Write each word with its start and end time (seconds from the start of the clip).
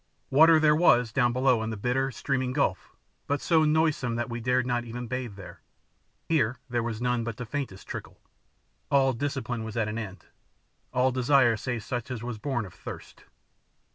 Water 0.31 0.59
there 0.59 0.75
was 0.75 1.11
down 1.13 1.31
below 1.31 1.61
in 1.61 1.69
the 1.69 1.77
bitter, 1.77 2.09
streaming 2.09 2.53
gulf, 2.53 2.91
but 3.27 3.39
so 3.39 3.65
noisome 3.65 4.15
that 4.15 4.31
we 4.31 4.39
dared 4.39 4.65
not 4.65 4.83
even 4.83 5.05
bathe 5.05 5.35
there; 5.35 5.61
here 6.27 6.57
there 6.67 6.81
was 6.81 7.03
none 7.03 7.23
but 7.23 7.37
the 7.37 7.45
faintest 7.45 7.87
trickle. 7.87 8.19
All 8.89 9.13
discipline 9.13 9.63
was 9.63 9.77
at 9.77 9.87
an 9.87 9.99
end; 9.99 10.25
all 10.91 11.11
desire 11.11 11.55
save 11.55 11.83
such 11.83 12.09
as 12.09 12.23
was 12.23 12.39
born 12.39 12.65
of 12.65 12.73
thirst. 12.73 13.25